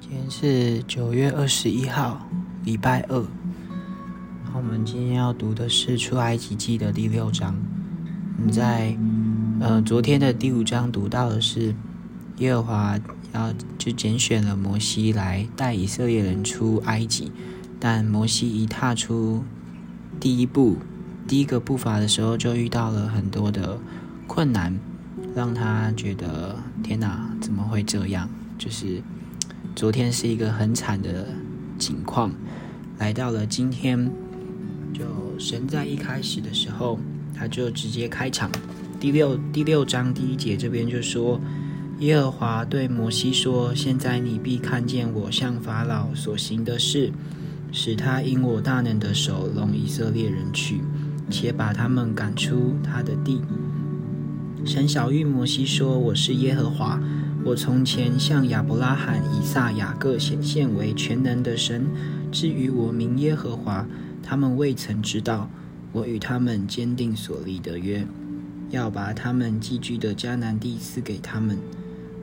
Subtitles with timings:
[0.00, 2.26] 今天是九月二十一号，
[2.64, 3.22] 礼拜二。
[4.54, 7.54] 我们今天要读的是出埃及记的第六章。
[8.38, 8.96] 你在
[9.60, 11.74] 呃昨天的第五章读到的是
[12.38, 12.98] 耶和华
[13.34, 17.30] 要就拣选了摩西来带以色列人出埃及，
[17.78, 19.44] 但摩西一踏出
[20.18, 20.78] 第一步，
[21.28, 23.78] 第一个步伐的时候，就遇到了很多的
[24.26, 24.80] 困难，
[25.34, 28.26] 让他觉得天哪，怎么会这样？
[28.64, 29.02] 就是
[29.76, 31.26] 昨天是一个很惨的
[31.78, 32.32] 情况，
[32.98, 34.10] 来到了今天。
[34.94, 35.04] 就
[35.38, 36.98] 神在一开始的时候，
[37.34, 38.50] 他就直接开场。
[38.98, 41.38] 第六第六章第一节这边就说
[42.00, 47.12] ：“耶和华对摩西说：现在你必看见我向法老所行的事，
[47.70, 50.80] 使他因我大能的手容以色列人去，
[51.28, 53.42] 且把他们赶出他的地。”
[54.64, 56.98] 神小谕摩西说：“我是耶和华，
[57.44, 61.86] 我从前向亚伯拉罕、以撒、雅各显现为全能的神。
[62.32, 63.86] 至于我名耶和华。”
[64.26, 65.50] 他们未曾知道，
[65.92, 68.06] 我与他们坚定所立的约，
[68.70, 71.58] 要把他们寄居的迦南地赐给他们。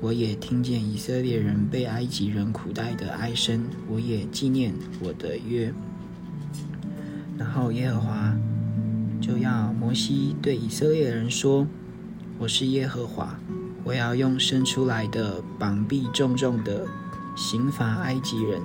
[0.00, 4.72] 我也听见以色列人被埃及人苦待的哀声，我也纪念
[5.02, 5.70] 我的约。
[7.36, 8.34] 然后耶和华
[9.20, 11.66] 就要摩西对以色列人说
[12.40, 13.38] ：“我是耶和华，
[13.84, 16.86] 我要用生出来的膀臂重重的
[17.36, 18.60] 刑罚埃及人，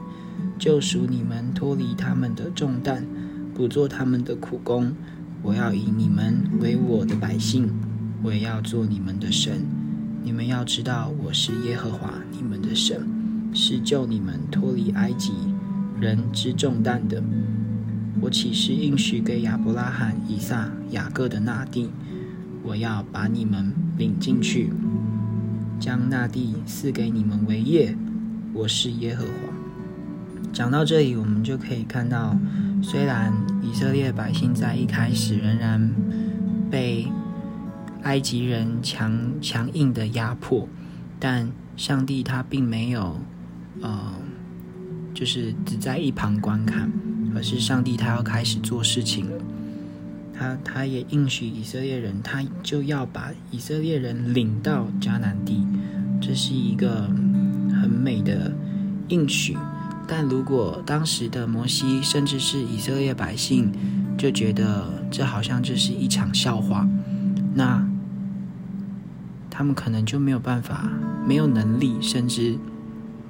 [0.60, 3.06] 救赎你们脱离他们的重担。”
[3.56, 4.94] 不做他们的苦工，
[5.42, 7.72] 我要以你们为我的百姓，
[8.22, 9.66] 我也要做你们的神。
[10.24, 13.08] 你们要知道，我是耶和华你们的神，
[13.54, 15.32] 是救你们脱离埃及
[16.02, 17.24] 人之重担的。
[18.20, 21.90] 我岂是应许给亚伯拉罕、以撒、雅各的那地？
[22.62, 24.74] 我要把你们领进去，
[25.80, 27.96] 将那地赐给你们为业。
[28.54, 29.32] 我是耶和华。
[30.54, 32.36] 讲到这里，我们就可以看到。
[32.84, 35.92] 虽然以色列百姓在一开始仍然
[36.70, 37.08] 被
[38.04, 40.68] 埃及人强强硬的压迫，
[41.20, 43.20] 但上帝他并没有
[43.82, 44.14] 呃，
[45.16, 46.92] 就是只在一旁观看，
[47.36, 49.38] 而是上帝他要开始做事情了。
[50.38, 55.66] 他他也应许以色列人，他就要把以色列人领到迦南地，
[56.22, 57.10] 这是一个
[57.82, 58.52] 很美的
[59.08, 59.58] 应许。
[60.08, 63.72] 但如果当时的摩西，甚至是以色列百姓，
[64.18, 66.88] 就觉得这好像就是一场笑话，
[67.54, 67.88] 那
[69.50, 70.90] 他们可能就没有办法、
[71.26, 72.58] 没有能力，甚至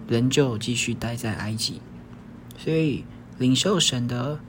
[0.08, 1.80] 仍旧继续待在埃及。
[2.58, 3.06] 所以，
[3.38, 4.40] 领受神的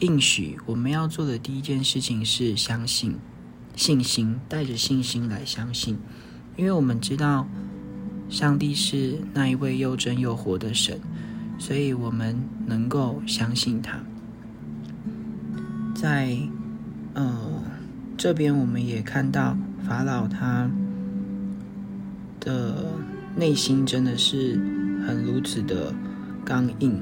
[0.00, 3.16] 应许，我们要做的第一件事情是相信、
[3.74, 5.98] 信心，带着信心来相信，
[6.56, 7.48] 因为我们知道
[8.28, 11.00] 上帝是那一位又真又活的神。
[11.58, 12.36] 所以我们
[12.66, 13.98] 能够相信他，
[15.94, 16.36] 在
[17.14, 17.62] 呃
[18.18, 19.56] 这边我们也看到
[19.88, 20.70] 法老他
[22.40, 22.92] 的
[23.34, 24.60] 内心真的是
[25.06, 25.94] 很如此的
[26.44, 27.00] 刚硬，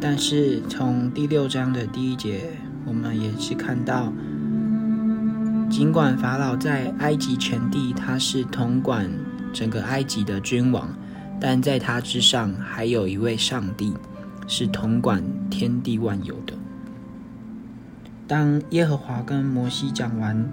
[0.00, 2.50] 但是从第六章的第一节，
[2.84, 4.12] 我们也是看到，
[5.70, 9.10] 尽管法老在埃及全地他是统管
[9.52, 10.88] 整个埃及的君王。
[11.38, 13.92] 但在他之上还有一位上帝，
[14.46, 16.54] 是统管天地万有的。
[18.26, 20.48] 当耶和华跟摩西讲完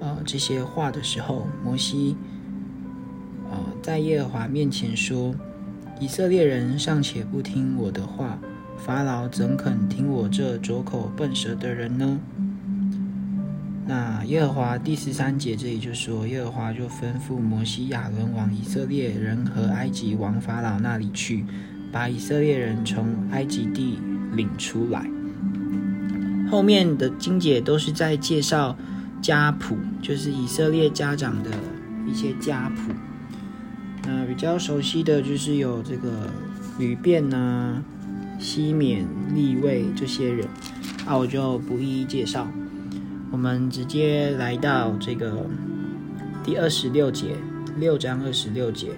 [0.00, 2.16] 呃这些话的时候，摩西
[3.50, 5.34] 呃在耶和华面前说
[6.00, 8.38] ：“以色列人尚且不听我的话，
[8.78, 12.18] 法老怎肯听我这拙口笨舌的人呢？”
[13.86, 21.44] 那耶和华第十三节这里就说，耶和华就吩咐摩西、亚伦往以色列人和埃及王法老那里去，
[21.90, 23.98] 把以色列人从埃及地
[24.34, 25.08] 领出来。
[26.50, 28.76] 后面的经节都是在介绍
[29.22, 31.50] 家谱，就是以色列家长的
[32.06, 32.92] 一些家谱。
[34.04, 36.30] 那比较熟悉的就是有这个
[36.78, 37.82] 吕便呐、
[38.38, 40.46] 西缅、利位这些人，
[41.06, 42.46] 那我就不一一介绍。
[43.30, 45.44] 我们直接来到这个
[46.44, 47.36] 第二十六节，
[47.76, 48.92] 六章二十六节。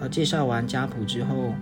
[0.00, 1.54] 呃，介绍完家谱之后，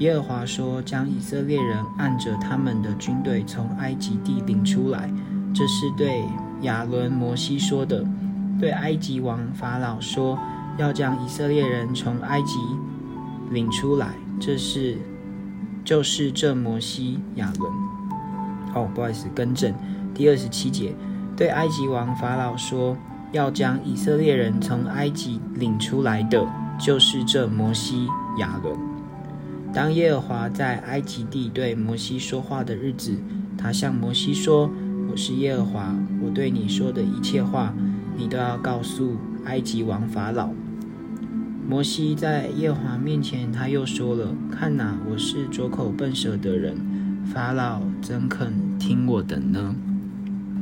[0.00, 5.10] 耶和华说：“将以色列人按着他们的军队从埃及地领出来。”
[5.54, 6.22] 这是对
[6.60, 8.04] 亚伦、摩西说的。
[8.60, 10.38] 对埃及王法老说
[10.76, 12.58] ：“要将以色列人从埃及
[13.50, 14.98] 领出来。”这是
[15.84, 17.72] 就是这摩西、亚伦。
[18.74, 19.74] 哦，不好意思，更正。
[20.14, 20.94] 第二十七节。
[21.36, 22.94] 对埃及王法老说
[23.32, 26.46] ：“要将以色列人从埃及领出来的，
[26.78, 28.06] 就是这摩西、
[28.38, 28.76] 亚伦。
[29.72, 33.16] 当耶和华在埃及地对摩西说话的日子，
[33.56, 34.70] 他向摩西说
[35.10, 37.72] ：“我是耶和华，我对你说的一切话，
[38.16, 39.16] 你都要告诉
[39.46, 40.50] 埃及王法老。”
[41.70, 46.76] 摩西在耶和华面前，他又说了：“看哪，我是拙口笨舌的人，
[47.32, 49.72] 法老怎肯听我的呢？”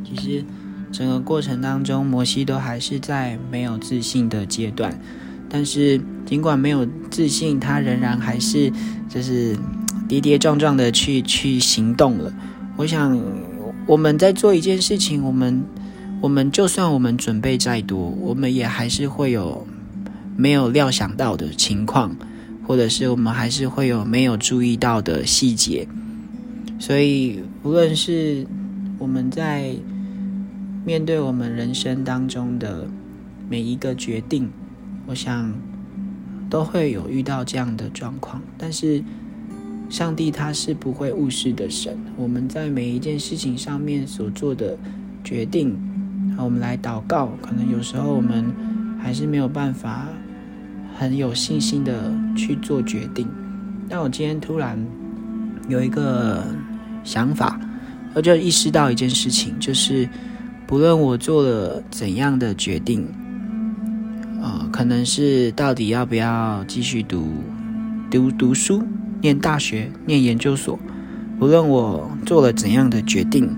[0.04, 0.44] 其实，
[0.92, 5.00] 整个过程当中，摩西都还是在没有自信的阶段。
[5.48, 8.70] 但是，尽管没有自信，他仍然还是
[9.08, 9.56] 就是
[10.06, 12.30] 跌跌撞撞的去去行动了。
[12.76, 13.18] 我想，
[13.86, 15.64] 我们在做一件事情，我们
[16.20, 19.66] 我们就算我们准备再多，我们也还是会有。
[20.40, 22.14] 没有料想到的情况，
[22.64, 25.84] 或者是我们还是会有没有注意到的细节，
[26.78, 28.46] 所以无论是
[29.00, 29.74] 我们在
[30.84, 32.86] 面对我们人生当中的
[33.50, 34.48] 每一个决定，
[35.06, 35.52] 我想
[36.48, 38.40] 都会有遇到这样的状况。
[38.56, 39.02] 但是
[39.90, 44.78] 上帝他是不会误事的神，我们在每一件事情上面所做的
[45.24, 45.76] 决定，
[46.38, 48.44] 我们来祷告，可能有时候我们
[49.02, 50.06] 还是没有办法。
[50.98, 53.24] 很有信心的去做决定，
[53.88, 54.76] 但我今天突然
[55.68, 56.44] 有一个
[57.04, 57.56] 想法，
[58.14, 60.08] 我就意识到一件事情，就是
[60.66, 63.06] 不论我做了怎样的决定，
[64.42, 67.28] 呃，可能是到底要不要继续读
[68.10, 68.82] 读读书、
[69.20, 70.76] 念大学、念研究所，
[71.38, 73.56] 不论我做了怎样的决定，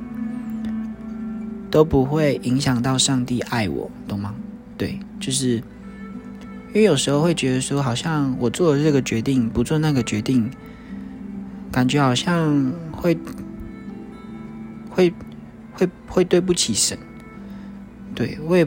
[1.71, 4.35] 都不会影响到上帝爱我，懂吗？
[4.77, 5.63] 对，就是。
[6.73, 10.51] 因为有时候会觉得说，好像我做了这个决定，不做那个决定，
[11.73, 13.19] 感觉好像会
[14.89, 15.13] 会
[15.73, 16.97] 会会对不起神。
[18.15, 18.65] 对我也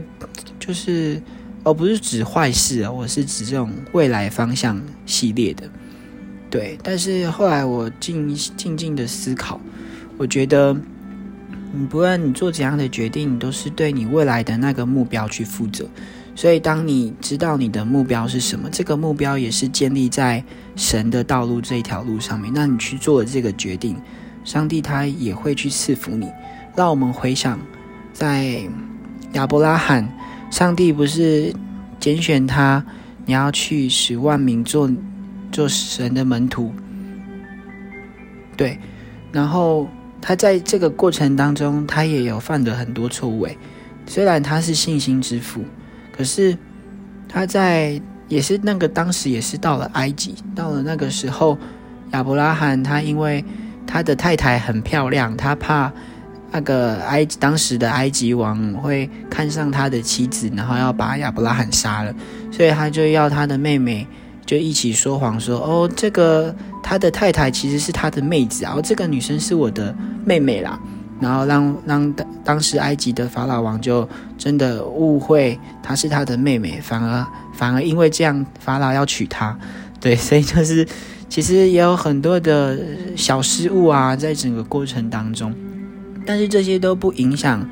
[0.58, 1.22] 就是，
[1.62, 5.70] 而不是指坏事啊，我是指这种未来方向系列的。
[6.50, 9.60] 对，但是后来我静静静的思考，
[10.18, 10.76] 我觉得，
[11.72, 15.88] 你不论你做怎样的决定，都是对你未来的那个目标去负责。
[16.36, 20.42] 所以，当你知道你的目标是什么，这个目标也是建立在
[20.74, 23.96] 神的道路这一条路上面，那你去做了这个决定，
[24.42, 26.28] 上帝他也会去赐福你。
[26.74, 27.56] 让我们回想，
[28.12, 28.60] 在
[29.34, 30.08] 亚伯拉罕，
[30.50, 31.54] 上帝不是
[32.00, 32.84] 拣选他，
[33.26, 34.90] 你要去十万名做
[35.52, 36.72] 做神的门徒，
[38.56, 38.76] 对。
[39.30, 39.88] 然后
[40.20, 43.46] 他在这个过程当中，他也有犯了很多错误。
[44.04, 45.64] 虽然他是信心之父。
[46.16, 46.56] 可是，
[47.28, 51.58] 他在也是那个当时也是到了埃及，到了那个时候，
[52.12, 53.44] 亚伯拉罕他因为
[53.84, 55.92] 他的太太很漂亮，他怕
[56.52, 62.14] 那个埃及当时的埃及王会看上他的妻子，然后要把亚伯拉罕杀了，
[62.52, 64.06] 所以他就要他的妹妹
[64.46, 69.92] 就一起说谎说：“哦，这个他的太太其实是他的妹子然后，这个女生是我的
[70.24, 70.78] 妹妹啦。”
[71.20, 74.06] 然后让让当当时埃及的法老王就
[74.36, 79.56] 真的误会她是他的妹妹，反而反而因为这样法老要娶她，
[80.00, 80.86] 对，所以就是
[81.28, 82.78] 其实也有很多的
[83.16, 85.54] 小失误啊，在整个过程当中，
[86.26, 87.66] 但是这些都不影响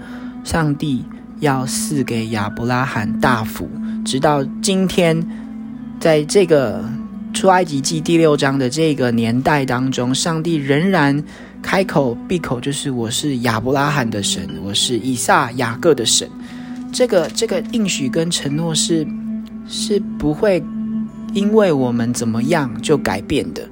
[0.45, 1.05] 上帝
[1.41, 3.69] 要赐给亚伯拉罕大福，
[4.05, 5.21] 直到今天，
[5.99, 6.83] 在这个
[7.35, 11.23] 出埃及记第六章的这个年代当中，上帝仍然。
[11.63, 16.29] 开口闭口就是我是亚伯拉罕的神，我是以撒雅各的神。
[16.93, 19.07] 这个这个应许跟承诺是
[19.67, 20.63] 是不会
[21.33, 23.67] 因为我们怎么样就改变的。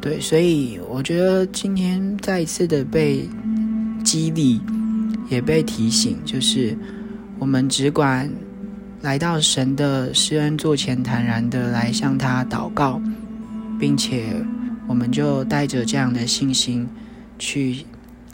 [0.00, 3.28] 对，所以我觉得今天再一次的被
[4.04, 4.60] 激励，
[5.28, 6.76] 也被提醒，就是
[7.38, 8.30] 我们只管
[9.00, 13.00] 来到神的施恩座前，坦然的来向他祷告，
[13.80, 14.36] 并且
[14.86, 16.86] 我们就带着这样的信心。
[17.38, 17.84] 去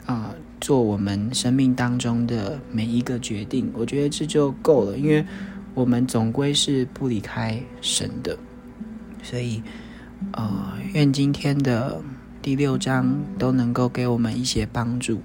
[0.05, 5.25] 啊，做我们生命当中的每一个决定，我觉得这就够了，因为
[5.73, 8.37] 我们总归是不离开神的，
[9.23, 9.61] 所以
[10.33, 12.01] 呃，愿今天的
[12.41, 15.21] 第六章都能够给我们一些帮助。